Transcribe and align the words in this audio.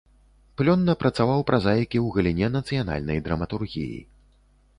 Плённа 0.61 0.95
працаваў 1.03 1.43
празаік 1.49 1.81
і 1.81 1.85
ў 1.89 2.07
галіне 2.15 2.47
нацыянальнай 2.57 3.23
драматургіі. 3.29 4.01